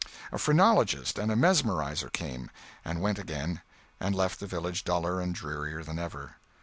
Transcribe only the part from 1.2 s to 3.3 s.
a mesmerizer came—and went